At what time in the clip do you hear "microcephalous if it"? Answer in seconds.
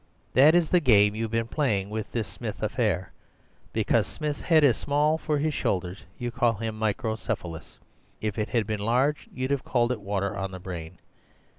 6.79-8.49